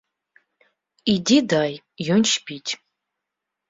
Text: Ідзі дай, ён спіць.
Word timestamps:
Ідзі 1.15 1.39
дай, 1.53 1.71
ён 2.19 2.29
спіць. 2.35 2.67